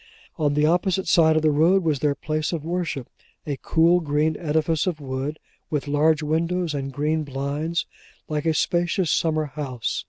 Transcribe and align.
On 0.39 0.55
the 0.55 0.65
opposite 0.65 1.07
side 1.07 1.35
of 1.35 1.43
the 1.43 1.51
road 1.51 1.83
was 1.83 1.99
their 1.99 2.15
place 2.15 2.51
of 2.51 2.65
worship: 2.65 3.07
a 3.45 3.59
cool, 3.61 4.01
clean 4.01 4.35
edifice 4.35 4.87
of 4.87 4.99
wood, 4.99 5.37
with 5.69 5.87
large 5.87 6.23
windows 6.23 6.73
and 6.73 6.91
green 6.91 7.23
blinds: 7.23 7.85
like 8.27 8.47
a 8.47 8.55
spacious 8.55 9.11
summer 9.11 9.45
house. 9.45 9.99